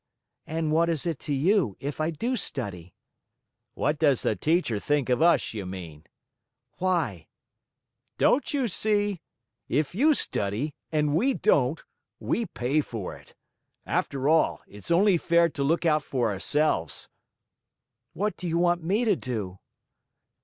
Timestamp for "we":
11.15-11.35, 12.19-12.47